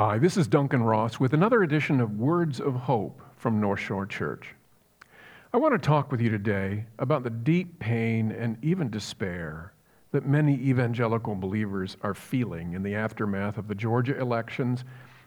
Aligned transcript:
Hi, 0.00 0.16
this 0.16 0.36
is 0.36 0.46
Duncan 0.46 0.84
Ross 0.84 1.18
with 1.18 1.32
another 1.32 1.64
edition 1.64 2.00
of 2.00 2.20
Words 2.20 2.60
of 2.60 2.72
Hope 2.76 3.20
from 3.34 3.60
North 3.60 3.80
Shore 3.80 4.06
Church. 4.06 4.54
I 5.52 5.56
want 5.56 5.74
to 5.74 5.84
talk 5.84 6.12
with 6.12 6.20
you 6.20 6.30
today 6.30 6.84
about 7.00 7.24
the 7.24 7.30
deep 7.30 7.80
pain 7.80 8.30
and 8.30 8.56
even 8.62 8.90
despair 8.90 9.72
that 10.12 10.24
many 10.24 10.54
evangelical 10.54 11.34
believers 11.34 11.96
are 12.02 12.14
feeling 12.14 12.74
in 12.74 12.84
the 12.84 12.94
aftermath 12.94 13.58
of 13.58 13.66
the 13.66 13.74
Georgia 13.74 14.16
elections 14.20 14.84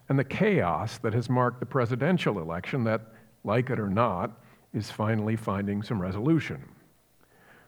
and 0.08 0.18
the 0.18 0.24
chaos 0.24 1.00
that 1.00 1.14
has 1.14 1.30
marked 1.30 1.60
the 1.60 1.66
presidential 1.66 2.40
election 2.40 2.86
that, 2.86 3.02
like 3.44 3.72
it 3.72 3.78
or 3.78 3.90
not, 3.90 4.40
is 4.74 4.90
finally 4.90 5.36
finding 5.36 5.84
some 5.84 6.02
resolution. 6.02 6.64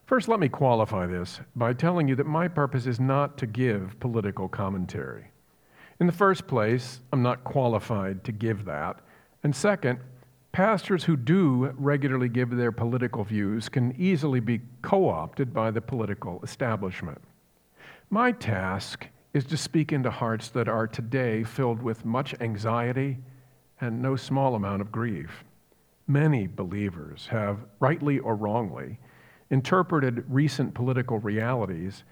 First, 0.05 0.29
let 0.29 0.39
me 0.39 0.47
qualify 0.47 1.07
this 1.07 1.41
by 1.53 1.73
telling 1.73 2.07
you 2.07 2.15
that 2.15 2.27
my 2.27 2.47
purpose 2.47 2.85
is 2.85 3.01
not 3.01 3.37
to 3.39 3.45
give 3.45 3.99
political 3.99 4.47
commentary. 4.47 5.32
In 6.03 6.07
the 6.07 6.11
first 6.11 6.47
place, 6.47 6.99
I'm 7.13 7.23
not 7.23 7.45
qualified 7.45 8.25
to 8.25 8.33
give 8.33 8.65
that. 8.65 8.99
And 9.41 9.55
second, 9.55 9.99
pastors 10.51 11.05
who 11.05 11.15
do 11.15 11.73
regularly 11.77 12.27
give 12.27 12.49
their 12.49 12.73
political 12.73 13.23
views 13.23 13.69
can 13.69 13.95
easily 13.97 14.41
be 14.41 14.59
co 14.81 15.07
opted 15.07 15.53
by 15.53 15.71
the 15.71 15.79
political 15.79 16.41
establishment. 16.43 17.21
My 18.09 18.33
task 18.33 19.07
is 19.33 19.45
to 19.45 19.55
speak 19.55 19.93
into 19.93 20.11
hearts 20.11 20.49
that 20.49 20.67
are 20.67 20.87
today 20.87 21.45
filled 21.45 21.81
with 21.81 22.03
much 22.03 22.35
anxiety 22.41 23.19
and 23.79 24.01
no 24.01 24.17
small 24.17 24.55
amount 24.55 24.81
of 24.81 24.91
grief. 24.91 25.45
Many 26.05 26.47
believers 26.47 27.27
have, 27.27 27.59
rightly 27.79 28.19
or 28.19 28.35
wrongly, 28.35 28.99
interpreted 29.49 30.25
recent 30.27 30.73
political 30.73 31.19
realities 31.19 32.03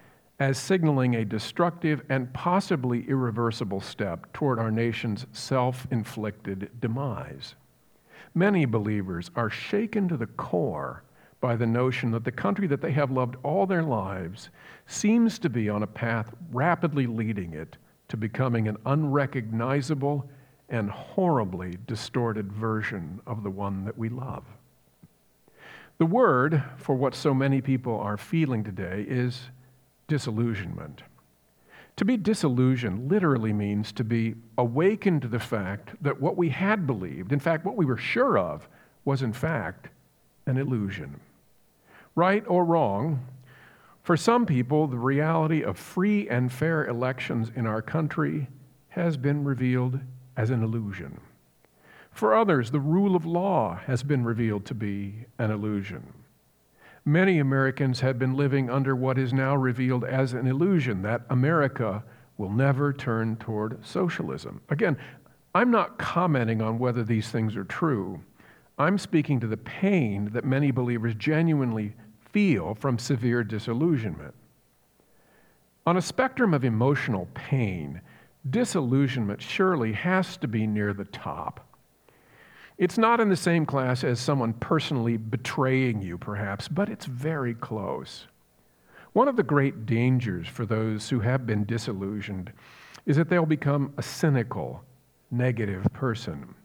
as 0.42 0.58
signaling 0.58 1.14
a 1.14 1.24
destructive 1.24 2.02
and 2.10 2.34
possibly 2.34 3.08
irreversible 3.08 3.80
step 3.80 4.34
toward 4.34 4.58
our 4.58 4.72
nation's 4.72 5.28
self 5.32 5.86
inflicted 5.92 6.68
demise. 6.80 7.54
Many 8.34 8.66
believers 8.66 9.30
are 9.36 9.52
shaken 9.52 10.08
to 10.08 10.18
the 10.18 10.26
core 10.26 11.04
by 11.42 11.56
the 11.56 11.68
notion 11.68 12.10
that 12.10 12.24
the 12.24 12.32
country 12.32 12.66
that 12.66 12.82
they 12.82 12.92
have 12.92 13.12
loved 13.12 13.36
all 13.44 13.68
their 13.68 13.84
lives 13.84 14.50
seems 14.88 15.38
to 15.38 15.48
be 15.48 15.70
on 15.70 15.84
a 15.84 15.88
path 15.88 16.34
rapidly 16.52 17.06
leading 17.06 17.54
it 17.54 17.78
to 18.08 18.18
becoming 18.18 18.68
an 18.68 18.78
unrecognizable 18.88 20.28
and 20.70 20.90
horribly 20.90 21.78
distorted 21.86 22.52
version 22.52 23.22
of 23.28 23.44
the 23.44 23.52
one 23.52 23.86
that 23.86 23.96
we 23.96 24.10
love. 24.10 24.46
The 26.00 26.08
word 26.08 26.64
for 26.78 26.96
what 26.96 27.14
so 27.14 27.32
many 27.32 27.62
people 27.62 28.00
are 28.00 28.18
feeling 28.18 28.64
today 28.64 29.06
is 29.08 29.52
disillusionment. 30.12 31.04
To 31.96 32.04
be 32.04 32.18
disillusioned 32.18 33.10
literally 33.10 33.54
means 33.54 33.94
to 33.94 34.04
be 34.04 34.36
awakened 34.58 35.22
to 35.22 35.30
the 35.30 35.40
fact 35.40 35.96
that 36.04 36.20
what 36.20 36.36
we 36.36 36.50
had 36.50 36.86
believed, 36.86 37.32
in 37.32 37.40
fact, 37.40 37.64
what 37.64 37.78
we 37.78 37.86
were 37.86 37.96
sure 37.96 38.38
of, 38.38 38.68
was 39.06 39.22
in 39.22 39.32
fact 39.32 39.88
an 40.46 40.58
illusion. 40.58 41.22
Right 42.14 42.44
or 42.46 42.66
wrong, 42.66 43.26
for 44.04 44.18
some 44.18 44.46
people, 44.46 44.86
the 44.86 44.98
reality 44.98 45.64
of 45.64 45.80
free 45.80 46.28
and 46.28 46.52
fair 46.52 46.86
elections 46.86 47.50
in 47.56 47.66
our 47.66 47.82
country 47.82 48.50
has 48.90 49.16
been 49.16 49.46
revealed 49.46 49.98
as 50.36 50.50
an 50.50 50.62
illusion. 50.62 51.22
For 52.12 52.36
others, 52.36 52.72
the 52.72 52.82
rule 52.82 53.16
of 53.16 53.26
law 53.26 53.80
has 53.86 54.04
been 54.04 54.26
revealed 54.26 54.66
to 54.66 54.76
be 54.76 55.28
an 55.40 55.52
illusion 55.52 56.21
many 57.06 57.40
Americans 57.40 58.00
have 58.02 58.20
been 58.20 58.36
living 58.36 58.70
under 58.70 58.96
what 58.96 59.18
is 59.18 59.34
now 59.34 59.56
revealed 59.56 60.04
as 60.04 60.34
an 60.34 60.48
illusion 60.48 61.02
that 61.02 61.22
America 61.30 62.04
will 62.38 62.52
never 62.52 62.94
turn 62.94 63.36
toward 63.38 63.86
socialism. 63.86 64.62
Again, 64.70 64.98
I'm 65.54 65.72
not 65.72 65.98
commenting 65.98 66.62
on 66.62 66.80
whether 66.80 67.04
these 67.04 67.30
things 67.30 67.56
are 67.56 67.66
true. 67.66 68.22
I'm 68.78 68.98
speaking 68.98 69.40
to 69.42 69.48
the 69.48 69.58
pain 69.58 70.30
that 70.34 70.46
many 70.46 70.72
believers 70.72 71.14
genuinely 71.16 71.94
feel 72.32 72.74
from 72.76 72.98
severe 72.98 73.44
disillusionment. 73.44 74.34
On 75.86 75.98
a 75.98 76.02
spectrum 76.02 76.54
of 76.54 76.64
emotional 76.64 77.28
pain, 77.34 78.02
disillusionment 78.50 79.42
surely 79.42 79.94
has 79.94 80.38
to 80.38 80.48
be 80.48 80.66
near 80.66 80.94
the 80.94 81.06
top. 81.06 81.68
It's 82.78 82.98
not 82.98 83.20
in 83.20 83.30
the 83.30 83.36
same 83.36 83.66
class 83.66 84.04
as 84.04 84.20
someone 84.20 84.54
personally 84.54 85.18
betraying 85.18 86.02
you, 86.02 86.18
perhaps, 86.18 86.68
but 86.68 86.90
it's 86.90 87.06
very 87.06 87.54
close. 87.54 88.28
One 89.14 89.28
of 89.28 89.36
the 89.36 89.44
great 89.44 89.86
dangers 89.86 90.48
for 90.48 90.66
those 90.66 91.10
who 91.10 91.20
have 91.20 91.46
been 91.46 91.66
disillusioned 91.66 92.52
is 93.06 93.18
that 93.18 93.30
they'll 93.30 93.46
become 93.46 93.94
a 93.98 94.04
cynical, 94.04 94.84
negative 95.30 95.86
person. 95.94 96.56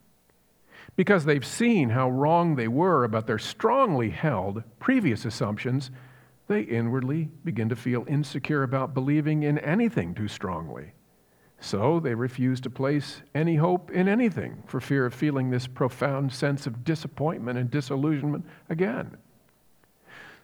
Because 0.94 1.24
they've 1.24 1.44
seen 1.44 1.90
how 1.90 2.08
wrong 2.08 2.54
they 2.54 2.68
were 2.68 3.04
about 3.04 3.26
their 3.26 3.38
strongly 3.38 4.10
held 4.10 4.62
previous 4.78 5.24
assumptions, 5.24 5.90
they 6.48 6.60
inwardly 6.60 7.28
begin 7.44 7.68
to 7.68 7.76
feel 7.76 8.04
insecure 8.08 8.62
about 8.62 8.94
believing 8.94 9.42
in 9.42 9.58
anything 9.58 10.14
too 10.14 10.28
strongly. 10.28 10.92
So 11.60 12.00
they 12.00 12.14
refuse 12.14 12.60
to 12.62 12.70
place 12.70 13.22
any 13.34 13.56
hope 13.56 13.90
in 13.90 14.08
anything 14.08 14.62
for 14.66 14.80
fear 14.80 15.06
of 15.06 15.14
feeling 15.14 15.50
this 15.50 15.66
profound 15.66 16.32
sense 16.32 16.66
of 16.66 16.84
disappointment 16.84 17.58
and 17.58 17.70
disillusionment 17.70 18.44
again. 18.68 19.16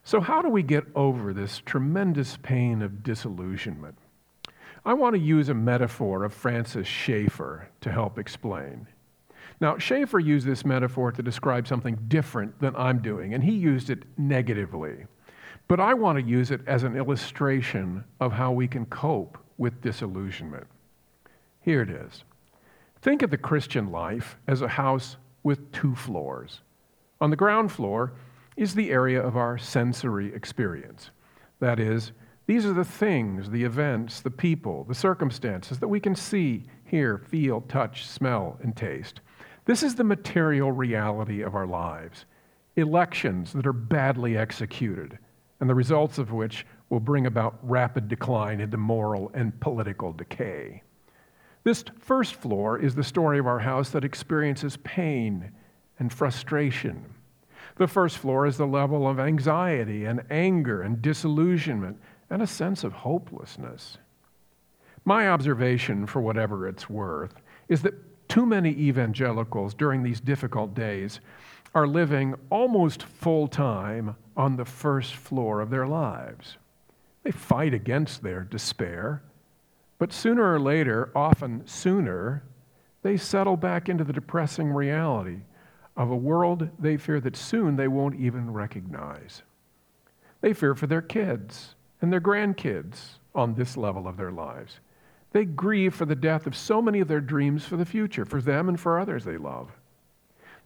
So, 0.04 0.20
how 0.20 0.42
do 0.42 0.48
we 0.48 0.64
get 0.64 0.84
over 0.96 1.32
this 1.32 1.62
tremendous 1.64 2.36
pain 2.42 2.82
of 2.82 3.04
disillusionment? 3.04 3.96
I 4.84 4.94
want 4.94 5.14
to 5.14 5.20
use 5.20 5.48
a 5.48 5.54
metaphor 5.54 6.24
of 6.24 6.34
Francis 6.34 6.88
Schaeffer 6.88 7.68
to 7.82 7.92
help 7.92 8.18
explain. 8.18 8.88
Now, 9.60 9.78
Schaeffer 9.78 10.18
used 10.18 10.44
this 10.44 10.64
metaphor 10.64 11.12
to 11.12 11.22
describe 11.22 11.68
something 11.68 11.96
different 12.08 12.58
than 12.58 12.74
I'm 12.74 12.98
doing, 12.98 13.32
and 13.32 13.44
he 13.44 13.52
used 13.52 13.90
it 13.90 14.02
negatively. 14.18 15.06
But 15.68 15.78
I 15.78 15.94
want 15.94 16.18
to 16.18 16.24
use 16.24 16.50
it 16.50 16.62
as 16.66 16.82
an 16.82 16.96
illustration 16.96 18.02
of 18.18 18.32
how 18.32 18.50
we 18.50 18.66
can 18.66 18.86
cope 18.86 19.38
with 19.56 19.80
disillusionment. 19.80 20.66
Here 21.62 21.82
it 21.82 21.90
is. 21.90 22.24
Think 23.00 23.22
of 23.22 23.30
the 23.30 23.38
Christian 23.38 23.90
life 23.90 24.36
as 24.46 24.62
a 24.62 24.68
house 24.68 25.16
with 25.42 25.72
two 25.72 25.94
floors. 25.94 26.60
On 27.20 27.30
the 27.30 27.36
ground 27.36 27.70
floor 27.72 28.12
is 28.56 28.74
the 28.74 28.90
area 28.90 29.24
of 29.24 29.36
our 29.36 29.56
sensory 29.58 30.34
experience. 30.34 31.10
That 31.60 31.78
is, 31.78 32.12
these 32.46 32.66
are 32.66 32.72
the 32.72 32.84
things, 32.84 33.48
the 33.48 33.62
events, 33.62 34.20
the 34.20 34.30
people, 34.30 34.84
the 34.84 34.94
circumstances 34.94 35.78
that 35.78 35.88
we 35.88 36.00
can 36.00 36.16
see, 36.16 36.64
hear, 36.84 37.18
feel, 37.18 37.60
touch, 37.62 38.06
smell, 38.06 38.58
and 38.62 38.76
taste. 38.76 39.20
This 39.64 39.84
is 39.84 39.94
the 39.94 40.04
material 40.04 40.72
reality 40.72 41.42
of 41.42 41.54
our 41.54 41.66
lives. 41.66 42.24
Elections 42.74 43.52
that 43.52 43.66
are 43.66 43.72
badly 43.72 44.36
executed, 44.36 45.18
and 45.60 45.70
the 45.70 45.74
results 45.74 46.18
of 46.18 46.32
which 46.32 46.66
will 46.90 47.00
bring 47.00 47.26
about 47.26 47.58
rapid 47.62 48.08
decline 48.08 48.60
into 48.60 48.76
moral 48.76 49.30
and 49.34 49.58
political 49.60 50.12
decay. 50.12 50.82
This 51.64 51.84
first 52.00 52.34
floor 52.34 52.78
is 52.78 52.94
the 52.94 53.04
story 53.04 53.38
of 53.38 53.46
our 53.46 53.60
house 53.60 53.90
that 53.90 54.04
experiences 54.04 54.76
pain 54.78 55.52
and 55.98 56.12
frustration. 56.12 57.04
The 57.76 57.86
first 57.86 58.18
floor 58.18 58.46
is 58.46 58.56
the 58.56 58.66
level 58.66 59.06
of 59.06 59.20
anxiety 59.20 60.04
and 60.04 60.24
anger 60.30 60.82
and 60.82 61.00
disillusionment 61.00 61.98
and 62.28 62.42
a 62.42 62.46
sense 62.46 62.84
of 62.84 62.92
hopelessness. 62.92 63.98
My 65.04 65.28
observation, 65.28 66.06
for 66.06 66.20
whatever 66.20 66.68
it's 66.68 66.90
worth, 66.90 67.34
is 67.68 67.82
that 67.82 68.28
too 68.28 68.46
many 68.46 68.70
evangelicals 68.70 69.74
during 69.74 70.02
these 70.02 70.20
difficult 70.20 70.74
days 70.74 71.20
are 71.74 71.86
living 71.86 72.34
almost 72.50 73.02
full 73.02 73.48
time 73.48 74.16
on 74.36 74.56
the 74.56 74.64
first 74.64 75.14
floor 75.14 75.60
of 75.60 75.70
their 75.70 75.86
lives. 75.86 76.56
They 77.22 77.30
fight 77.30 77.72
against 77.72 78.22
their 78.22 78.42
despair 78.42 79.22
but 80.02 80.12
sooner 80.12 80.52
or 80.52 80.58
later, 80.58 81.12
often 81.14 81.64
sooner, 81.64 82.42
they 83.02 83.16
settle 83.16 83.56
back 83.56 83.88
into 83.88 84.02
the 84.02 84.12
depressing 84.12 84.72
reality 84.72 85.42
of 85.96 86.10
a 86.10 86.16
world 86.16 86.68
they 86.76 86.96
fear 86.96 87.20
that 87.20 87.36
soon 87.36 87.76
they 87.76 87.86
won't 87.86 88.18
even 88.18 88.52
recognize. 88.52 89.42
They 90.40 90.54
fear 90.54 90.74
for 90.74 90.88
their 90.88 91.02
kids 91.02 91.76
and 92.00 92.12
their 92.12 92.20
grandkids 92.20 93.20
on 93.32 93.54
this 93.54 93.76
level 93.76 94.08
of 94.08 94.16
their 94.16 94.32
lives. 94.32 94.80
They 95.30 95.44
grieve 95.44 95.94
for 95.94 96.04
the 96.04 96.16
death 96.16 96.48
of 96.48 96.56
so 96.56 96.82
many 96.82 96.98
of 96.98 97.06
their 97.06 97.20
dreams 97.20 97.64
for 97.64 97.76
the 97.76 97.86
future, 97.86 98.24
for 98.24 98.40
them 98.40 98.68
and 98.68 98.80
for 98.80 98.98
others 98.98 99.24
they 99.24 99.36
love. 99.36 99.70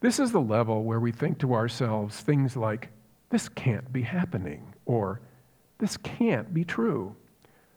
This 0.00 0.18
is 0.18 0.32
the 0.32 0.40
level 0.40 0.82
where 0.82 1.00
we 1.00 1.12
think 1.12 1.38
to 1.40 1.52
ourselves 1.52 2.22
things 2.22 2.56
like, 2.56 2.88
this 3.28 3.50
can't 3.50 3.92
be 3.92 4.00
happening, 4.00 4.72
or 4.86 5.20
this 5.76 5.98
can't 5.98 6.54
be 6.54 6.64
true. 6.64 7.14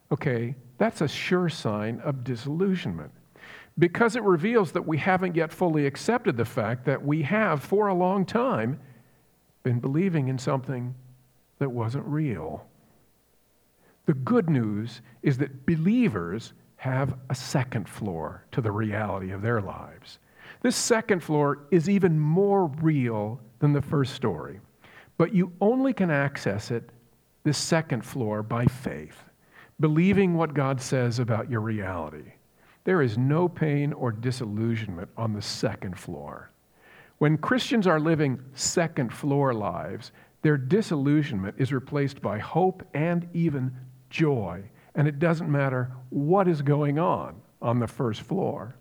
Okay, 0.10 0.56
that's 0.80 1.02
a 1.02 1.08
sure 1.08 1.50
sign 1.50 2.00
of 2.00 2.24
disillusionment 2.24 3.12
because 3.78 4.16
it 4.16 4.24
reveals 4.24 4.72
that 4.72 4.88
we 4.88 4.98
haven't 4.98 5.36
yet 5.36 5.52
fully 5.52 5.86
accepted 5.86 6.36
the 6.36 6.46
fact 6.46 6.86
that 6.86 7.06
we 7.06 7.22
have, 7.22 7.64
for 7.64 7.88
a 7.88 7.94
long 7.94 8.26
time, 8.26 8.80
been 9.64 9.80
believing 9.80 10.28
in 10.28 10.38
something 10.38 10.96
that 11.60 11.70
wasn't 11.70 12.06
real. 12.06 12.66
The 14.06 14.14
good 14.14 14.50
news 14.50 15.02
is 15.22 15.38
that 15.38 15.66
believers 15.66 16.54
have 16.78 17.16
a 17.30 17.36
second 17.36 17.88
floor 17.88 18.46
to 18.52 18.62
the 18.62 18.72
reality 18.72 19.31
of 19.31 19.42
their 19.42 19.62
lives. 19.62 20.20
This 20.62 20.76
second 20.76 21.22
floor 21.22 21.60
is 21.72 21.90
even 21.90 22.20
more 22.20 22.66
real 22.81 23.40
than 23.60 23.74
the 23.74 23.81
first 23.81 24.14
story, 24.14 24.60
but 25.18 25.34
you 25.34 25.52
only 25.62 25.94
can 25.94 26.10
access 26.10 26.72
it, 26.72 26.90
this 27.44 27.58
second 27.58 28.04
floor, 28.04 28.44
by 28.44 28.66
faith, 28.66 29.24
believing 29.80 30.36
what 30.36 30.54
God 30.54 30.81
says 30.81 31.20
about 31.20 31.50
your 31.50 31.62
reality. 31.62 32.34
There 32.84 33.02
is 33.02 33.18
no 33.18 33.48
pain 33.48 33.94
or 33.94 34.12
disillusionment 34.12 35.10
on 35.18 35.34
the 35.34 35.42
second 35.42 35.98
floor. 35.98 36.52
When 37.20 37.38
Christians 37.38 37.86
are 37.86 38.00
living 38.00 38.40
second 38.54 39.14
floor 39.14 39.54
lives, 39.54 40.12
their 40.42 40.58
disillusionment 40.58 41.56
is 41.58 41.74
replaced 41.74 42.22
by 42.22 42.40
hope 42.40 42.84
and 42.94 43.28
even 43.34 43.76
joy. 44.10 44.64
And 44.96 45.08
it 45.08 45.20
doesn't 45.20 45.52
matter 45.52 45.92
what 46.10 46.48
is 46.48 46.62
going 46.62 46.98
on 46.98 47.42
on 47.62 47.80
the 47.80 47.88
first 47.88 48.22
floor. 48.22 48.76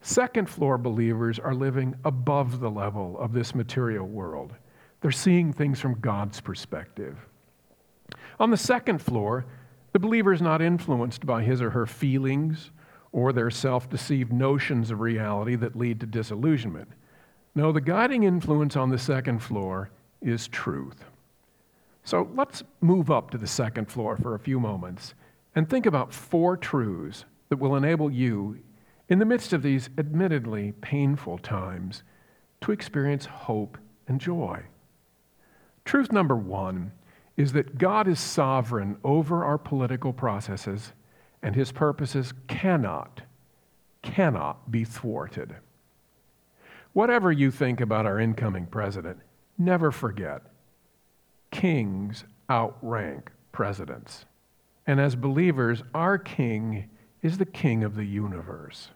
Second 0.00 0.50
floor 0.50 0.76
believers 0.76 1.38
are 1.38 1.54
living 1.54 1.94
above 2.04 2.58
the 2.58 2.70
level 2.70 3.16
of 3.18 3.32
this 3.32 3.54
material 3.54 4.06
world. 4.06 4.52
They're 5.00 5.12
seeing 5.12 5.52
things 5.52 5.80
from 5.80 6.00
God's 6.00 6.40
perspective. 6.40 7.16
On 8.40 8.50
the 8.50 8.56
second 8.56 9.00
floor, 9.00 9.46
the 9.92 9.98
believer 9.98 10.32
is 10.32 10.42
not 10.42 10.62
influenced 10.62 11.26
by 11.26 11.42
his 11.42 11.60
or 11.60 11.70
her 11.70 11.86
feelings 11.86 12.70
or 13.12 13.32
their 13.32 13.50
self 13.50 13.88
deceived 13.90 14.32
notions 14.32 14.90
of 14.90 15.00
reality 15.00 15.54
that 15.56 15.76
lead 15.76 16.00
to 16.00 16.06
disillusionment. 16.06 16.88
No, 17.54 17.72
the 17.72 17.80
guiding 17.80 18.22
influence 18.22 18.76
on 18.76 18.88
the 18.88 18.98
second 18.98 19.40
floor 19.40 19.90
is 20.22 20.48
truth. 20.48 21.04
So 22.04 22.30
let's 22.34 22.62
move 22.80 23.10
up 23.10 23.30
to 23.30 23.38
the 23.38 23.46
second 23.46 23.90
floor 23.90 24.16
for 24.16 24.34
a 24.34 24.38
few 24.38 24.58
moments 24.58 25.14
and 25.54 25.68
think 25.68 25.86
about 25.86 26.14
four 26.14 26.56
truths 26.56 27.26
that 27.50 27.58
will 27.58 27.76
enable 27.76 28.10
you, 28.10 28.58
in 29.08 29.18
the 29.18 29.26
midst 29.26 29.52
of 29.52 29.62
these 29.62 29.90
admittedly 29.98 30.72
painful 30.80 31.36
times, 31.36 32.02
to 32.62 32.72
experience 32.72 33.26
hope 33.26 33.76
and 34.08 34.18
joy. 34.18 34.62
Truth 35.84 36.12
number 36.12 36.36
one 36.36 36.92
is 37.36 37.52
that 37.52 37.78
God 37.78 38.06
is 38.06 38.20
sovereign 38.20 38.96
over 39.04 39.44
our 39.44 39.58
political 39.58 40.12
processes 40.12 40.92
and 41.42 41.56
his 41.56 41.72
purposes 41.72 42.32
cannot, 42.46 43.22
cannot 44.02 44.70
be 44.70 44.84
thwarted. 44.84 45.56
Whatever 46.92 47.32
you 47.32 47.50
think 47.50 47.80
about 47.80 48.06
our 48.06 48.20
incoming 48.20 48.66
president, 48.66 49.18
never 49.58 49.90
forget 49.90 50.42
kings 51.50 52.24
outrank 52.50 53.30
presidents. 53.50 54.24
And 54.86 55.00
as 55.00 55.14
believers, 55.14 55.82
our 55.94 56.18
king 56.18 56.90
is 57.22 57.38
the 57.38 57.46
king 57.46 57.84
of 57.84 57.94
the 57.94 58.04
universe. 58.04 58.90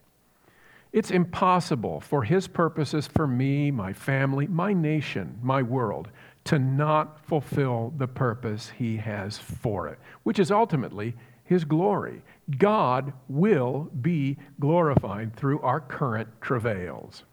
It's 0.93 1.11
impossible 1.11 2.01
for 2.01 2.25
his 2.25 2.49
purposes 2.49 3.07
for 3.07 3.27
me, 3.27 3.71
my 3.71 3.93
family, 3.93 4.47
my 4.47 4.73
nation, 4.73 5.39
my 5.43 5.63
world, 5.63 6.09
to 6.47 6.59
not 6.59 7.21
fulfill 7.27 7.93
the 7.97 8.07
purpose 8.07 8.71
he 8.79 8.97
has 8.97 9.37
for 9.37 9.89
it, 9.89 9.99
which 10.23 10.39
is 10.39 10.51
ultimately 10.51 11.15
his 11.45 11.65
glory. 11.65 12.23
God 12.59 13.13
will 13.29 13.91
be 14.01 14.37
glorified 14.61 15.35
through 15.35 15.61
our 15.61 15.81
current 15.81 16.29
travails. 16.41 17.25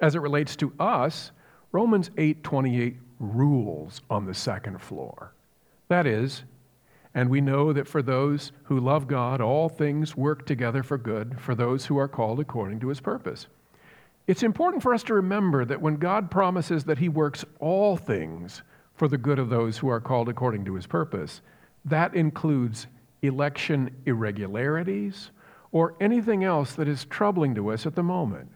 As 0.00 0.14
it 0.14 0.20
relates 0.20 0.56
to 0.56 0.72
us, 0.80 1.32
Romans 1.72 2.10
8:28 2.16 2.96
rules 3.18 4.00
on 4.08 4.24
the 4.24 4.34
second 4.34 4.80
floor. 4.80 5.32
That 5.88 6.06
is, 6.06 6.44
and 7.14 7.28
we 7.28 7.40
know 7.40 7.72
that 7.72 7.88
for 7.88 8.02
those 8.02 8.52
who 8.64 8.80
love 8.80 9.06
God, 9.06 9.40
all 9.40 9.68
things 9.68 10.16
work 10.16 10.46
together 10.46 10.82
for 10.82 10.96
good 10.96 11.40
for 11.40 11.54
those 11.54 11.86
who 11.86 11.98
are 11.98 12.08
called 12.08 12.40
according 12.40 12.80
to 12.80 12.88
his 12.88 13.00
purpose. 13.00 13.48
It's 14.30 14.44
important 14.44 14.80
for 14.80 14.94
us 14.94 15.02
to 15.04 15.14
remember 15.14 15.64
that 15.64 15.82
when 15.82 15.96
God 15.96 16.30
promises 16.30 16.84
that 16.84 16.98
he 16.98 17.08
works 17.08 17.44
all 17.58 17.96
things 17.96 18.62
for 18.94 19.08
the 19.08 19.18
good 19.18 19.40
of 19.40 19.50
those 19.50 19.76
who 19.76 19.88
are 19.88 20.00
called 20.00 20.28
according 20.28 20.64
to 20.66 20.76
his 20.76 20.86
purpose, 20.86 21.40
that 21.84 22.14
includes 22.14 22.86
election 23.22 23.90
irregularities, 24.06 25.32
or 25.72 25.96
anything 26.00 26.44
else 26.44 26.74
that 26.74 26.86
is 26.86 27.06
troubling 27.06 27.56
to 27.56 27.72
us 27.72 27.86
at 27.86 27.96
the 27.96 28.04
moment. 28.04 28.48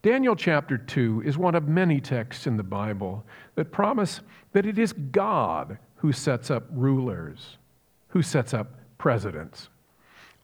Daniel 0.00 0.36
chapter 0.36 0.78
2 0.78 1.24
is 1.26 1.36
one 1.36 1.56
of 1.56 1.66
many 1.66 2.00
texts 2.00 2.46
in 2.46 2.56
the 2.56 2.62
Bible 2.62 3.26
that 3.56 3.72
promise 3.72 4.20
that 4.52 4.64
it 4.64 4.78
is 4.78 4.92
God 4.92 5.76
who 5.96 6.12
sets 6.12 6.52
up 6.52 6.68
rulers, 6.70 7.58
who 8.10 8.22
sets 8.22 8.54
up 8.54 8.78
presidents. 8.96 9.70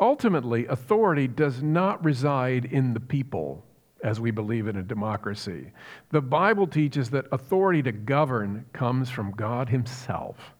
Ultimately, 0.01 0.67
authority 0.67 1.29
does 1.29 1.63
not 1.63 2.05
reside 2.05 2.65
in 2.65 2.95
the 2.95 3.01
people, 3.01 3.65
as 4.03 4.21
we 4.21 4.31
believe 4.31 4.69
in 4.69 4.77
a 4.77 4.83
democracy. 4.83 5.73
The 6.11 6.21
Bible 6.21 6.67
teaches 6.67 7.11
that 7.11 7.27
authority 7.33 7.83
to 7.83 7.93
govern 7.93 8.65
comes 8.73 9.11
from 9.11 9.33
God 9.33 9.69
Himself. 9.69 10.55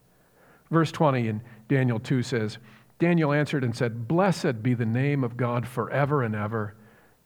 Verse 0.71 0.91
20 0.91 1.27
in 1.27 1.41
Daniel 1.67 1.99
2 1.99 2.21
says, 2.21 2.57
Daniel 2.99 3.31
answered 3.31 3.63
and 3.63 3.75
said, 3.75 4.07
Blessed 4.07 4.61
be 4.61 4.73
the 4.73 4.85
name 4.85 5.23
of 5.23 5.37
God 5.37 5.67
forever 5.67 6.23
and 6.23 6.35
ever, 6.35 6.75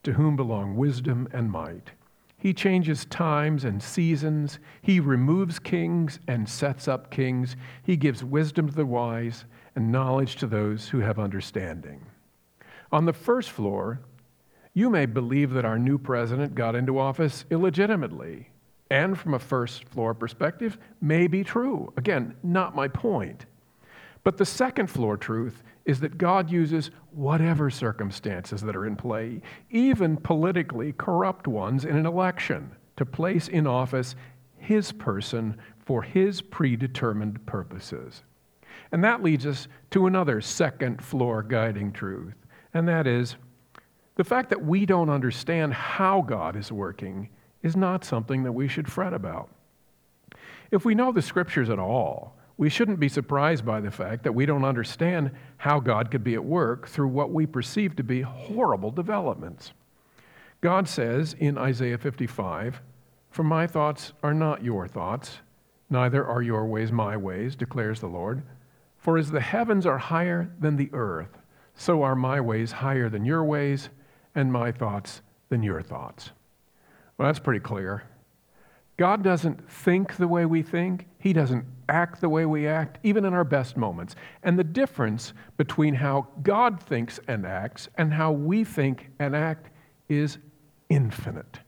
to 0.04 0.14
whom 0.14 0.36
belong 0.36 0.76
wisdom 0.76 1.28
and 1.34 1.52
might. 1.52 1.92
He 2.38 2.54
changes 2.54 3.06
times 3.06 3.64
and 3.64 3.82
seasons. 3.82 4.60
He 4.82 5.00
removes 5.00 5.60
kings 5.60 6.20
and 6.28 6.48
sets 6.48 6.88
up 6.88 7.10
kings. 7.10 7.56
He 7.84 7.96
gives 7.96 8.24
wisdom 8.24 8.68
to 8.68 8.76
the 8.76 8.86
wise 8.86 9.46
and 9.76 9.92
knowledge 9.92 10.36
to 10.36 10.48
those 10.48 10.90
who 10.90 11.00
have 11.00 11.18
understanding. 11.18 12.06
On 12.92 13.06
the 13.06 13.14
first 13.14 13.50
floor, 13.50 14.02
you 14.74 14.90
may 14.90 15.06
believe 15.06 15.52
that 15.52 15.66
our 15.66 15.78
new 15.78 15.98
president 15.98 16.56
got 16.56 16.76
into 16.76 17.00
office 17.00 17.46
illegitimately 17.50 18.50
and 18.90 19.18
from 19.18 19.34
a 19.34 19.40
first 19.40 19.86
floor 19.86 20.14
perspective 20.14 20.78
may 21.02 21.28
be 21.28 21.44
true. 21.44 21.92
Again, 21.98 22.36
not 22.44 22.76
my 22.76 22.88
point. 22.88 23.46
But 24.24 24.38
the 24.38 24.46
second 24.46 24.88
floor 24.88 25.18
truth 25.18 25.64
is 25.86 26.00
that 26.00 26.18
God 26.18 26.50
uses 26.50 26.92
whatever 27.12 27.70
circumstances 27.70 28.62
that 28.62 28.76
are 28.76 28.86
in 28.86 28.96
play, 28.96 29.42
even 29.70 30.16
politically 30.18 30.94
corrupt 30.94 31.48
ones 31.48 31.86
in 31.86 31.98
an 31.98 32.06
election, 32.06 32.72
to 32.98 33.06
place 33.06 33.48
in 33.48 33.68
office 33.68 34.16
his 34.58 34.92
person 34.92 35.58
for 35.80 36.02
his 36.02 36.42
predetermined 36.42 37.46
purposes. 37.46 38.24
And 38.92 39.04
that 39.04 39.24
leads 39.24 39.46
us 39.46 39.68
to 39.92 40.08
another 40.08 40.40
second 40.40 41.04
floor 41.04 41.44
guiding 41.44 41.92
truth, 41.92 42.36
and 42.74 42.88
that 42.88 43.08
is 43.08 43.36
the 44.16 44.24
fact 44.24 44.50
that 44.50 44.64
we 44.64 44.86
don't 44.86 45.10
understand 45.10 45.74
how 45.74 46.22
God 46.22 46.56
is 46.56 46.72
working 46.72 47.30
is 47.62 47.76
not 47.76 48.06
something 48.06 48.44
that 48.44 48.52
we 48.52 48.68
should 48.68 48.92
fret 48.92 49.14
about. 49.14 49.50
If 50.70 50.86
we 50.86 50.96
know 50.96 51.12
the 51.12 51.22
scriptures 51.22 51.70
at 51.70 51.80
all, 51.80 52.36
we 52.58 52.70
shouldn't 52.70 53.00
be 53.00 53.10
surprised 53.10 53.66
by 53.66 53.80
the 53.80 53.92
fact 53.92 54.24
that 54.24 54.36
we 54.36 54.46
don't 54.46 54.66
understand 54.66 55.32
how 55.58 55.80
God 55.80 56.12
could 56.12 56.24
be 56.24 56.36
at 56.36 56.46
work 56.46 56.88
through 56.88 57.08
what 57.08 57.32
we 57.32 57.46
perceive 57.46 57.96
to 57.96 58.04
be 58.04 58.22
horrible 58.22 58.92
developments. 58.92 59.74
God 60.62 60.88
says 60.88 61.36
in 61.40 61.58
Isaiah 61.58 61.98
55, 61.98 62.82
For 63.32 63.44
my 63.44 63.66
thoughts 63.66 64.14
are 64.22 64.34
not 64.34 64.64
your 64.64 64.88
thoughts, 64.88 65.40
neither 65.90 66.26
are 66.26 66.42
your 66.42 66.66
ways 66.66 66.92
my 66.92 67.18
ways, 67.18 67.56
declares 67.56 68.00
the 68.00 68.08
Lord. 68.08 68.44
For 68.98 69.18
as 69.18 69.32
the 69.32 69.42
heavens 69.42 69.86
are 69.86 69.98
higher 69.98 70.52
than 70.60 70.78
the 70.78 70.90
earth, 70.94 71.38
so 71.76 72.04
are 72.04 72.16
my 72.16 72.40
ways 72.40 72.72
higher 72.72 73.10
than 73.10 73.26
your 73.26 73.44
ways, 73.44 73.90
and 74.36 74.52
my 74.52 74.72
thoughts 74.72 75.22
than 75.50 75.64
your 75.64 75.82
thoughts. 75.82 76.32
Well, 77.18 77.28
that's 77.28 77.40
pretty 77.40 77.60
clear. 77.60 78.04
God 78.98 79.24
doesn't 79.24 79.70
think 79.70 80.18
the 80.18 80.28
way 80.28 80.46
we 80.46 80.62
think, 80.62 81.08
He 81.20 81.34
doesn't 81.34 81.66
act 81.90 82.22
the 82.22 82.30
way 82.30 82.46
we 82.46 82.68
act, 82.68 83.00
even 83.04 83.26
in 83.26 83.34
our 83.34 83.44
best 83.44 83.76
moments. 83.76 84.16
And 84.44 84.58
the 84.58 84.64
difference 84.64 85.34
between 85.58 85.96
how 85.96 86.28
God 86.44 86.82
thinks 86.82 87.20
and 87.28 87.46
acts 87.46 87.88
and 87.98 88.14
how 88.14 88.32
we 88.32 88.64
think 88.64 89.10
and 89.20 89.36
act 89.36 89.70
is 90.10 90.38
infinite. 90.90 91.60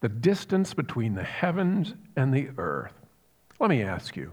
The 0.00 0.08
distance 0.08 0.74
between 0.74 1.14
the 1.14 1.22
heavens 1.22 1.94
and 2.16 2.34
the 2.34 2.48
earth. 2.58 2.94
Let 3.60 3.70
me 3.70 3.82
ask 3.82 4.16
you 4.16 4.32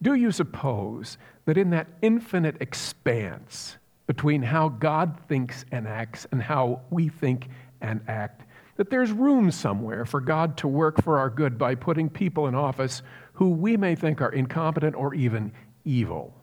do 0.00 0.14
you 0.14 0.32
suppose 0.32 1.16
that 1.44 1.56
in 1.56 1.70
that 1.70 1.86
infinite 2.02 2.56
expanse 2.60 3.76
between 4.12 4.42
how 4.42 4.68
God 4.68 5.18
thinks 5.26 5.64
and 5.72 5.88
acts 5.88 6.26
and 6.32 6.42
how 6.42 6.82
we 6.90 7.08
think 7.08 7.48
and 7.80 8.02
act, 8.08 8.42
that 8.76 8.90
there's 8.90 9.10
room 9.10 9.50
somewhere 9.50 10.04
for 10.04 10.20
God 10.20 10.58
to 10.58 10.68
work 10.68 11.02
for 11.02 11.18
our 11.18 11.30
good 11.30 11.56
by 11.56 11.74
putting 11.74 12.10
people 12.10 12.46
in 12.46 12.54
office 12.54 13.00
who 13.32 13.48
we 13.48 13.74
may 13.78 13.94
think 13.94 14.20
are 14.20 14.30
incompetent 14.30 14.94
or 14.96 15.14
even 15.14 15.50
evil. 15.86 16.34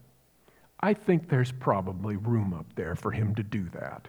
I 0.79 0.95
think 0.95 1.29
there's 1.29 1.51
probably 1.51 2.15
room 2.15 2.55
up 2.55 2.65
there 2.73 2.95
for 2.95 3.11
him 3.11 3.35
to 3.35 3.43
do 3.43 3.69
that. 3.73 4.07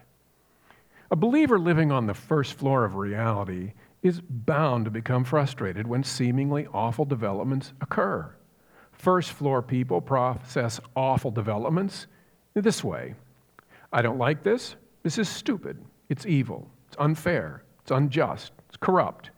A 1.11 1.17
believer 1.17 1.59
living 1.59 1.93
on 1.93 2.07
the 2.07 2.15
first 2.15 2.55
floor 2.55 2.87
of 2.87 2.95
reality 2.95 3.75
is 4.03 4.23
bound 4.23 4.87
to 4.87 4.91
become 4.91 5.23
frustrated 5.23 5.87
when 5.87 6.03
seemingly 6.03 6.67
awful 6.73 7.05
developments 7.05 7.75
occur. 7.83 8.35
First 8.91 9.33
floor 9.33 9.61
people 9.61 10.01
process 10.01 10.81
awful 10.97 11.31
developments 11.31 12.07
this 12.55 12.83
way 12.83 13.17
I 13.93 14.03
don't 14.03 14.19
like 14.19 14.43
this. 14.43 14.77
This 15.03 15.19
is 15.19 15.29
stupid. 15.29 15.83
It's 16.09 16.27
evil. 16.27 16.71
It's 16.89 16.97
unfair. 16.99 17.65
It's 17.83 17.91
unjust. 17.91 18.53
It's 18.69 18.77
corrupt. 18.77 19.31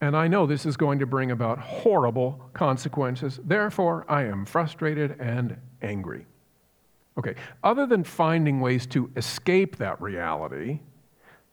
And 0.00 0.16
I 0.16 0.28
know 0.28 0.46
this 0.46 0.64
is 0.64 0.76
going 0.76 0.98
to 1.00 1.06
bring 1.06 1.30
about 1.30 1.58
horrible 1.58 2.40
consequences. 2.54 3.38
Therefore, 3.44 4.06
I 4.08 4.24
am 4.24 4.46
frustrated 4.46 5.20
and 5.20 5.56
angry. 5.82 6.26
Okay, 7.18 7.34
other 7.62 7.86
than 7.86 8.02
finding 8.02 8.60
ways 8.60 8.86
to 8.86 9.10
escape 9.16 9.76
that 9.76 10.00
reality, 10.00 10.80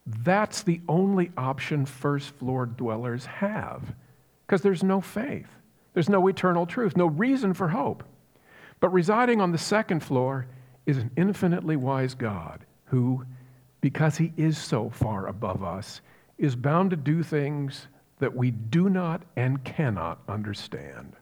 that's 0.06 0.64
the 0.64 0.80
only 0.88 1.32
option 1.38 1.86
first 1.86 2.30
floor 2.36 2.66
dwellers 2.66 3.26
have 3.26 3.94
because 4.46 4.62
there's 4.62 4.84
no 4.84 5.02
faith, 5.02 5.50
there's 5.94 6.08
no 6.08 6.28
eternal 6.28 6.66
truth, 6.66 6.96
no 6.96 7.08
reason 7.08 7.54
for 7.54 7.68
hope. 7.68 8.04
But 8.80 8.94
residing 8.94 9.42
on 9.42 9.52
the 9.52 9.58
second 9.58 10.02
floor 10.02 10.48
is 10.88 10.98
an 10.98 11.12
infinitely 11.18 11.76
wise 11.76 12.16
God 12.16 12.66
who, 12.86 13.24
because 13.82 14.18
he 14.18 14.34
is 14.38 14.58
so 14.58 14.90
far 14.90 15.28
above 15.28 15.64
us, 15.64 16.02
is 16.40 16.56
bound 16.56 16.90
to 16.92 16.96
do 16.96 17.22
things 17.22 17.88
that 18.20 18.36
we 18.36 18.50
do 18.50 18.90
not 18.90 19.22
and 19.36 19.64
cannot 19.64 20.20
understand. 20.28 21.14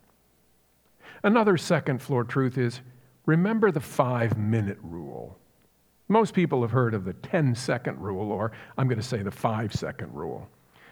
Another 1.23 1.57
second 1.57 2.01
floor 2.01 2.23
truth 2.23 2.57
is 2.57 2.81
remember 3.25 3.71
the 3.71 3.81
five 3.81 4.37
minute 4.37 4.77
rule. 4.83 5.37
Most 6.07 6.35
people 6.35 6.61
have 6.61 6.71
heard 6.71 6.93
of 6.93 7.03
the 7.03 7.13
10 7.13 7.55
second 7.55 7.99
rule, 7.99 8.31
or 8.31 8.51
I'm 8.77 8.87
going 8.87 8.99
to 8.99 9.03
say 9.05 9.23
the 9.23 9.31
five 9.31 9.73
second 9.73 10.13
rule. 10.13 10.47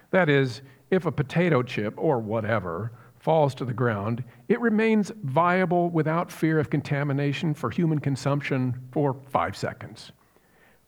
That 0.10 0.30
is, 0.30 0.62
if 0.90 1.06
a 1.06 1.12
potato 1.12 1.62
chip 1.62 1.94
or 1.98 2.20
whatever 2.20 2.92
falls 3.24 3.56
to 3.56 3.64
the 3.64 3.74
ground, 3.74 4.22
it 4.50 4.60
remains 4.60 5.10
viable 5.24 5.90
without 5.90 6.30
fear 6.30 6.60
of 6.60 6.70
contamination 6.70 7.54
for 7.54 7.70
human 7.70 7.98
consumption 7.98 8.76
for 8.92 9.16
five 9.30 9.56
seconds. 9.56 10.12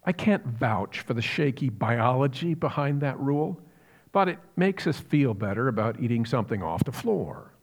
I 0.03 0.11
can't 0.11 0.45
vouch 0.45 0.99
for 0.99 1.13
the 1.13 1.21
shaky 1.21 1.69
biology 1.69 2.53
behind 2.53 2.99
that 2.99 3.17
rule, 3.21 3.57
but 4.11 4.27
it 4.27 4.37
makes 4.57 4.85
us 4.85 4.99
feel 4.99 5.33
better 5.33 5.69
about 5.69 6.01
eating 6.01 6.25
something 6.25 6.61
off 6.61 6.83
the 6.83 6.91
floor. 6.91 7.53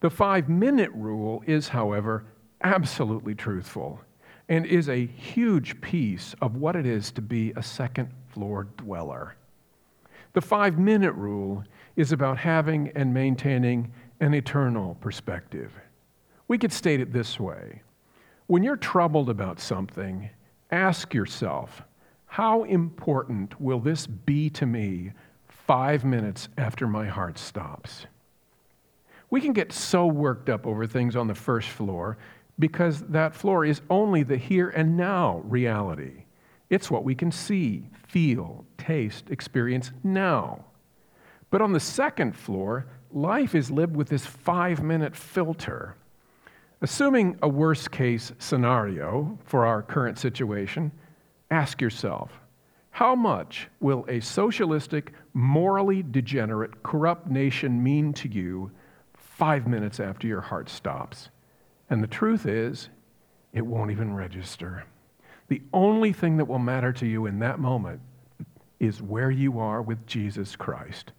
The 0.00 0.10
five 0.10 0.48
minute 0.48 0.90
rule 0.94 1.44
is, 1.46 1.68
however, 1.68 2.24
absolutely 2.60 3.36
truthful 3.36 4.00
and 4.48 4.66
is 4.66 4.88
a 4.88 5.06
huge 5.06 5.80
piece 5.80 6.34
of 6.42 6.56
what 6.56 6.74
it 6.74 6.86
is 6.86 7.12
to 7.12 7.22
be 7.22 7.52
a 7.54 7.62
second 7.62 8.08
floor 8.30 8.64
dweller. 8.78 9.36
The 10.32 10.40
five 10.40 10.76
minute 10.76 11.12
rule 11.12 11.62
is 11.96 12.12
about 12.12 12.38
having 12.38 12.88
and 12.94 13.12
maintaining 13.12 13.92
an 14.20 14.34
eternal 14.34 14.96
perspective. 15.00 15.72
We 16.48 16.58
could 16.58 16.72
state 16.72 17.00
it 17.00 17.12
this 17.12 17.38
way 17.40 17.82
When 18.46 18.62
you're 18.62 18.76
troubled 18.76 19.30
about 19.30 19.60
something, 19.60 20.30
ask 20.70 21.14
yourself, 21.14 21.82
how 22.26 22.64
important 22.64 23.60
will 23.60 23.80
this 23.80 24.06
be 24.06 24.48
to 24.50 24.64
me 24.64 25.12
five 25.48 26.04
minutes 26.04 26.48
after 26.56 26.86
my 26.86 27.06
heart 27.06 27.38
stops? 27.38 28.06
We 29.28 29.40
can 29.40 29.52
get 29.52 29.72
so 29.72 30.06
worked 30.06 30.48
up 30.48 30.66
over 30.66 30.86
things 30.86 31.16
on 31.16 31.26
the 31.26 31.34
first 31.34 31.68
floor 31.68 32.18
because 32.58 33.00
that 33.02 33.34
floor 33.34 33.64
is 33.64 33.80
only 33.90 34.22
the 34.22 34.36
here 34.36 34.68
and 34.70 34.96
now 34.96 35.42
reality. 35.44 36.24
It's 36.70 36.90
what 36.90 37.04
we 37.04 37.14
can 37.14 37.32
see, 37.32 37.88
feel, 38.06 38.64
taste, 38.78 39.30
experience 39.30 39.90
now. 40.02 40.64
But 41.52 41.60
on 41.60 41.72
the 41.72 41.80
second 41.80 42.34
floor, 42.34 42.86
life 43.12 43.54
is 43.54 43.70
lived 43.70 43.94
with 43.94 44.08
this 44.08 44.24
five 44.24 44.82
minute 44.82 45.14
filter. 45.14 45.94
Assuming 46.80 47.38
a 47.42 47.48
worst 47.48 47.90
case 47.90 48.32
scenario 48.38 49.38
for 49.44 49.66
our 49.66 49.82
current 49.82 50.18
situation, 50.18 50.90
ask 51.50 51.80
yourself 51.80 52.32
how 52.88 53.14
much 53.14 53.68
will 53.80 54.06
a 54.08 54.20
socialistic, 54.20 55.12
morally 55.34 56.02
degenerate, 56.02 56.82
corrupt 56.82 57.28
nation 57.28 57.82
mean 57.82 58.14
to 58.14 58.28
you 58.28 58.70
five 59.12 59.66
minutes 59.66 60.00
after 60.00 60.26
your 60.26 60.40
heart 60.40 60.70
stops? 60.70 61.28
And 61.90 62.02
the 62.02 62.06
truth 62.06 62.46
is, 62.46 62.88
it 63.52 63.66
won't 63.66 63.90
even 63.90 64.14
register. 64.14 64.84
The 65.48 65.60
only 65.74 66.14
thing 66.14 66.38
that 66.38 66.46
will 66.46 66.58
matter 66.58 66.94
to 66.94 67.06
you 67.06 67.26
in 67.26 67.40
that 67.40 67.58
moment 67.58 68.00
is 68.80 69.02
where 69.02 69.30
you 69.30 69.58
are 69.58 69.82
with 69.82 70.06
Jesus 70.06 70.56
Christ. 70.56 71.12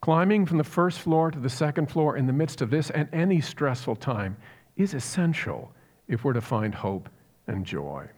Climbing 0.00 0.46
from 0.46 0.58
the 0.58 0.64
first 0.64 1.00
floor 1.00 1.30
to 1.30 1.38
the 1.38 1.50
second 1.50 1.90
floor 1.90 2.16
in 2.16 2.26
the 2.26 2.32
midst 2.32 2.62
of 2.62 2.70
this 2.70 2.90
and 2.90 3.08
any 3.12 3.40
stressful 3.40 3.96
time 3.96 4.36
is 4.76 4.94
essential 4.94 5.72
if 6.06 6.24
we're 6.24 6.32
to 6.32 6.40
find 6.40 6.74
hope 6.74 7.08
and 7.46 7.66
joy. 7.66 8.08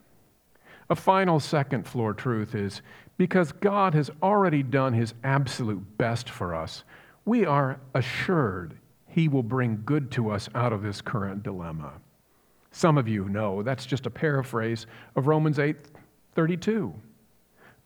A 0.90 0.96
final 0.96 1.40
second 1.40 1.87
floor 1.87 2.12
truth 2.12 2.54
is 2.54 2.82
because 3.16 3.52
God 3.52 3.94
has 3.94 4.10
already 4.22 4.62
done 4.62 4.92
his 4.92 5.14
absolute 5.25 5.99
best 5.99 6.28
for 6.28 6.54
us, 6.54 6.84
we 7.25 7.44
are 7.46 7.78
assured 7.94 8.76
he 9.06 9.28
will 9.28 9.42
bring 9.42 9.82
good 9.84 10.10
to 10.12 10.30
us 10.30 10.49
out 10.54 10.72
of 10.72 10.82
this 10.82 11.00
current 11.00 11.42
dilemma. 11.42 11.92
Some 12.72 12.99
of 12.99 13.08
you 13.08 13.28
know 13.28 13.62
that's 13.62 13.87
just 13.87 14.06
a 14.06 14.10
paraphrase 14.10 14.87
of 15.16 15.26
Romans 15.26 15.58
8 15.58 15.76
32. 16.34 16.94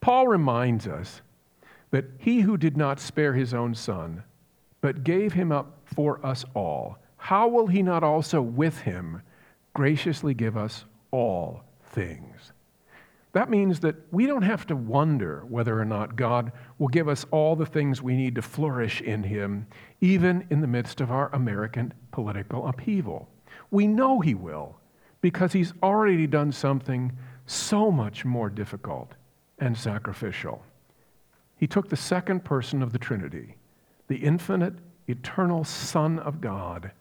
Paul 0.00 0.28
reminds 0.28 0.86
us 0.86 1.22
that 1.94 2.10
he 2.18 2.40
who 2.40 2.56
did 2.56 2.76
not 2.76 2.98
spare 2.98 3.34
his 3.34 3.54
own 3.54 3.72
son, 3.72 4.24
but 4.80 5.04
gave 5.04 5.34
him 5.34 5.52
up 5.52 5.78
for 5.84 6.18
us 6.26 6.44
all, 6.52 6.98
how 7.16 7.46
will 7.46 7.68
he 7.68 7.84
not 7.84 8.02
also 8.02 8.42
with 8.42 8.80
him 8.80 9.22
graciously 9.74 10.34
give 10.34 10.56
us 10.56 10.86
all 11.12 11.62
things? 11.84 12.50
That 13.30 13.48
means 13.48 13.78
that 13.78 13.94
we 14.10 14.26
don't 14.26 14.42
have 14.42 14.66
to 14.66 14.74
wonder 14.74 15.44
whether 15.48 15.80
or 15.80 15.84
not 15.84 16.16
God 16.16 16.50
will 16.80 16.88
give 16.88 17.06
us 17.08 17.26
all 17.30 17.54
the 17.54 17.64
things 17.64 18.02
we 18.02 18.16
need 18.16 18.34
to 18.34 18.42
flourish 18.42 19.00
in 19.00 19.22
Him, 19.22 19.68
even 20.00 20.48
in 20.50 20.62
the 20.62 20.66
midst 20.66 21.00
of 21.00 21.12
our 21.12 21.30
American 21.32 21.94
political 22.10 22.66
upheaval. 22.66 23.28
We 23.70 23.86
know 23.86 24.18
He 24.18 24.34
will 24.34 24.80
because 25.20 25.52
He's 25.52 25.72
already 25.80 26.26
done 26.26 26.50
something 26.50 27.12
so 27.46 27.92
much 27.92 28.24
more 28.24 28.50
difficult 28.50 29.12
and 29.60 29.78
sacrificial. 29.78 30.64
He 31.56 31.66
took 31.66 31.88
the 31.88 31.96
second 31.96 32.44
person 32.44 32.82
of 32.82 32.92
the 32.92 32.98
Trinity, 32.98 33.56
the 34.08 34.16
infinite, 34.16 34.74
eternal 35.08 35.64
Son 35.64 36.18
of 36.18 36.40
God, 36.40 36.92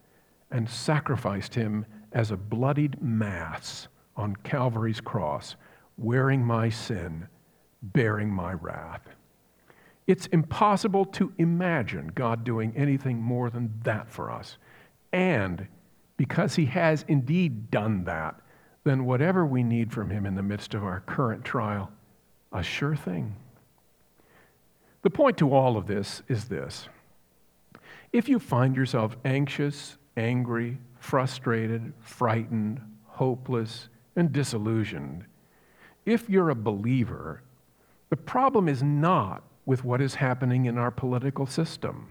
and 0.51 0.69
sacrificed 0.69 1.55
Him 1.55 1.85
as 2.11 2.31
a 2.31 2.37
bloodied 2.37 3.01
mass 3.01 3.87
on 4.15 4.35
Calvary's 4.37 5.01
cross 5.01 5.55
wearing 5.97 6.45
my 6.45 6.69
sin, 6.69 7.27
bearing 7.81 8.29
my 8.29 8.53
wrath. 8.53 9.01
It's 10.05 10.27
impossible 10.27 11.05
to 11.05 11.33
imagine 11.37 12.11
God 12.13 12.43
doing 12.43 12.73
anything 12.75 13.21
more 13.21 13.49
than 13.49 13.73
that 13.83 14.09
for 14.09 14.31
us. 14.31 14.57
And 15.11 15.67
because 16.17 16.55
He 16.55 16.65
has 16.65 17.05
indeed 17.07 17.71
done 17.71 18.03
that, 18.03 18.35
then 18.83 19.05
whatever 19.05 19.45
we 19.45 19.63
need 19.63 19.93
from 19.93 20.09
Him 20.09 20.25
in 20.25 20.35
the 20.35 20.43
midst 20.43 20.73
of 20.73 20.83
our 20.83 21.01
current 21.01 21.45
trial, 21.45 21.91
a 22.51 22.61
sure 22.61 22.95
thing. 22.95 23.35
The 25.03 25.09
point 25.09 25.37
to 25.37 25.53
all 25.53 25.77
of 25.77 25.85
this 25.85 26.23
is 26.27 26.45
this 26.45 26.87
if 28.11 28.29
you 28.29 28.39
find 28.39 28.75
yourself 28.75 29.17
anxious, 29.25 29.97
angry, 30.17 30.77
frustrated, 30.99 31.93
frightened, 31.99 32.81
hopeless, 33.05 33.89
and 34.15 34.31
disillusioned, 34.31 35.25
if 36.05 36.29
you're 36.29 36.49
a 36.49 36.55
believer, 36.55 37.41
the 38.09 38.17
problem 38.17 38.67
is 38.67 38.81
not 38.81 39.43
with 39.65 39.83
what 39.83 40.01
is 40.01 40.15
happening 40.15 40.65
in 40.65 40.77
our 40.77 40.91
political 40.91 41.45
system. 41.45 42.09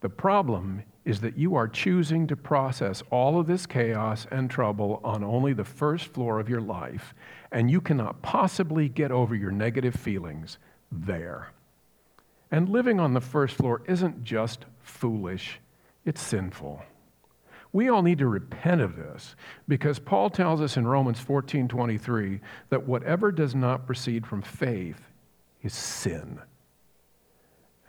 The 0.00 0.08
problem 0.08 0.82
is 1.04 1.20
that 1.20 1.38
you 1.38 1.54
are 1.54 1.68
choosing 1.68 2.26
to 2.26 2.36
process 2.36 3.02
all 3.10 3.40
of 3.40 3.46
this 3.46 3.66
chaos 3.66 4.26
and 4.30 4.50
trouble 4.50 5.00
on 5.02 5.24
only 5.24 5.52
the 5.52 5.64
first 5.64 6.08
floor 6.08 6.38
of 6.38 6.48
your 6.48 6.60
life, 6.60 7.14
and 7.50 7.70
you 7.70 7.80
cannot 7.80 8.22
possibly 8.22 8.88
get 8.88 9.10
over 9.10 9.34
your 9.34 9.52
negative 9.52 9.94
feelings 9.94 10.58
there. 10.90 11.48
And 12.52 12.68
living 12.68 13.00
on 13.00 13.14
the 13.14 13.20
first 13.20 13.56
floor 13.56 13.80
isn't 13.88 14.22
just 14.22 14.66
foolish, 14.82 15.58
it's 16.04 16.20
sinful. 16.20 16.82
We 17.72 17.88
all 17.88 18.02
need 18.02 18.18
to 18.18 18.26
repent 18.26 18.82
of 18.82 18.96
this 18.96 19.34
because 19.66 19.98
Paul 19.98 20.28
tells 20.28 20.60
us 20.60 20.76
in 20.76 20.86
Romans 20.86 21.18
14 21.18 21.66
23 21.66 22.40
that 22.68 22.86
whatever 22.86 23.32
does 23.32 23.54
not 23.54 23.86
proceed 23.86 24.26
from 24.26 24.42
faith 24.42 25.00
is 25.62 25.72
sin. 25.72 26.40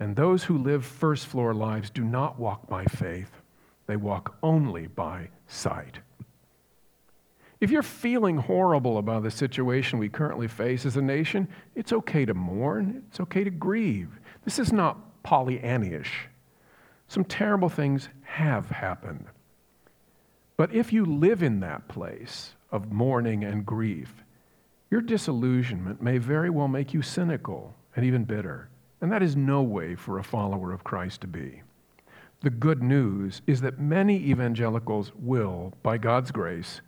And 0.00 0.16
those 0.16 0.44
who 0.44 0.56
live 0.56 0.86
first 0.86 1.26
floor 1.26 1.52
lives 1.52 1.90
do 1.90 2.02
not 2.02 2.38
walk 2.38 2.66
by 2.66 2.86
faith, 2.86 3.30
they 3.86 3.96
walk 3.96 4.34
only 4.42 4.86
by 4.86 5.28
sight. 5.46 5.98
If 7.60 7.70
you're 7.70 7.82
feeling 7.82 8.38
horrible 8.38 8.96
about 8.96 9.22
the 9.22 9.30
situation 9.30 9.98
we 9.98 10.08
currently 10.08 10.48
face 10.48 10.86
as 10.86 10.96
a 10.96 11.02
nation, 11.02 11.48
it's 11.74 11.92
okay 11.92 12.24
to 12.24 12.34
mourn, 12.34 13.04
it's 13.08 13.20
okay 13.20 13.44
to 13.44 13.50
grieve. 13.50 14.18
This 14.44 14.58
is 14.58 14.72
not 14.72 15.22
Pollyannish. 15.24 16.28
Some 17.08 17.24
terrible 17.24 17.68
things 17.68 18.08
have 18.22 18.70
happened. 18.70 19.26
But 20.56 20.74
if 20.74 20.92
you 20.92 21.04
live 21.04 21.42
in 21.42 21.60
that 21.60 21.88
place 21.88 22.54
of 22.70 22.92
mourning 22.92 23.42
and 23.44 23.64
grief, 23.66 24.22
Your 24.94 25.00
disillusionment 25.00 26.00
may 26.00 26.18
very 26.18 26.50
well 26.50 26.68
make 26.68 26.94
you 26.94 27.02
cynical 27.02 27.74
and 27.96 28.04
even 28.04 28.22
bitter, 28.22 28.68
and 29.00 29.10
that 29.10 29.24
is 29.24 29.34
no 29.34 29.60
way 29.60 29.96
for 29.96 30.20
a 30.20 30.22
follower 30.22 30.72
of 30.72 30.84
Christ 30.84 31.20
to 31.22 31.26
be. 31.26 31.62
The 32.42 32.50
good 32.50 32.80
news 32.80 33.42
is 33.44 33.60
that 33.62 33.80
many 33.80 34.16
evangelicals 34.16 35.10
will, 35.18 35.72
by 35.82 35.98
God's 35.98 36.30
grace, 36.30 36.80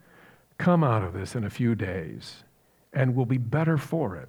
come 0.57 0.85
out 0.85 1.03
of 1.03 1.15
this 1.15 1.35
in 1.35 1.43
a 1.43 1.51
few 1.51 1.75
days 1.75 2.45
and 2.93 3.17
will 3.17 3.27
be 3.27 3.39
better 3.39 3.77
for 3.77 4.15
it 4.15 4.29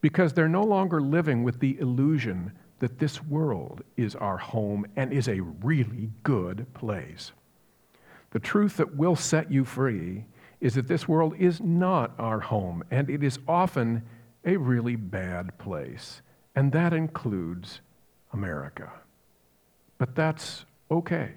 because 0.00 0.32
they're 0.32 0.48
no 0.48 0.64
longer 0.64 0.98
living 0.98 1.42
with 1.42 1.60
the 1.60 1.78
illusion 1.80 2.52
that 2.78 2.98
this 2.98 3.22
world 3.24 3.82
is 3.96 4.14
our 4.14 4.38
home 4.38 4.86
and 4.96 5.12
is 5.12 5.28
a 5.28 5.40
really 5.40 6.10
good 6.22 6.66
place. 6.74 7.32
The 8.30 8.38
truth 8.38 8.76
that 8.76 8.96
will 8.96 9.16
set 9.16 9.50
you 9.50 9.64
free 9.64 10.26
is 10.60 10.74
that 10.74 10.88
this 10.88 11.08
world 11.08 11.34
is 11.38 11.60
not 11.60 12.12
our 12.18 12.40
home 12.40 12.84
and 12.90 13.08
it 13.08 13.22
is 13.22 13.38
often 13.48 14.02
a 14.44 14.56
really 14.56 14.96
bad 14.96 15.56
place. 15.58 16.22
And 16.54 16.72
that 16.72 16.92
includes 16.92 17.80
America. 18.32 18.90
But 19.98 20.14
that's 20.14 20.64
okay 20.90 21.32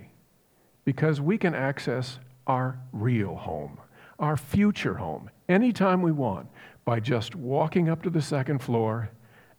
because 0.85 1.21
we 1.21 1.37
can 1.37 1.55
access 1.55 2.19
our 2.47 2.79
real 2.91 3.35
home, 3.35 3.79
our 4.19 4.35
future 4.35 4.95
home, 4.95 5.29
anytime 5.47 6.01
we 6.01 6.11
want 6.11 6.47
by 6.85 6.99
just 6.99 7.35
walking 7.35 7.89
up 7.89 8.01
to 8.03 8.09
the 8.09 8.21
second 8.21 8.59
floor 8.59 9.09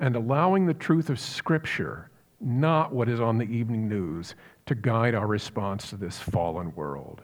and 0.03 0.17
allowing 0.17 0.67
the 0.67 0.75
truth 0.75 1.09
of 1.11 1.21
Scripture, 1.21 2.11
not 2.41 2.93
what 2.93 3.09
is 3.09 3.21
on 3.21 3.39
the 3.39 3.45
evening 3.45 3.89
news, 3.89 4.35
to 4.67 4.75
guide 4.75 5.15
our 5.15 5.29
response 5.29 5.89
to 5.89 5.97
this 5.97 6.19
fallen 6.19 6.75
world. 6.75 7.23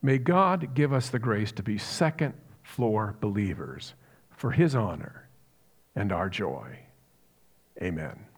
May 0.00 0.16
God 0.16 0.74
give 0.74 0.94
us 0.94 1.10
the 1.10 1.18
grace 1.18 1.52
to 1.52 1.62
be 1.62 1.76
second 1.76 2.32
floor 2.62 3.16
believers 3.20 3.92
for 4.30 4.50
His 4.50 4.74
honor 4.74 5.28
and 5.94 6.10
our 6.10 6.30
joy. 6.30 6.78
Amen. 7.82 8.29